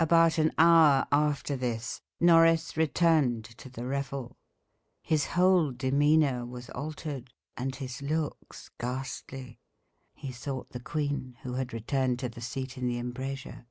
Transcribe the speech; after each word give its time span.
About 0.00 0.38
an 0.38 0.50
hour 0.56 1.06
after 1.12 1.54
this 1.54 2.00
Norris 2.20 2.74
returned 2.74 3.44
to 3.58 3.68
the 3.68 3.84
revel. 3.84 4.34
His 5.02 5.26
whole 5.36 5.72
demeanour 5.72 6.46
was 6.46 6.70
altered, 6.70 7.34
and 7.54 7.76
his 7.76 8.00
looks 8.00 8.70
ghastly. 8.80 9.60
He 10.14 10.32
sought 10.32 10.70
the 10.70 10.80
queen, 10.80 11.36
who 11.42 11.52
had 11.52 11.74
returned 11.74 12.18
to 12.20 12.30
the 12.30 12.40
seat 12.40 12.78
in 12.78 12.86
the 12.86 12.96
embrasure. 12.98 13.66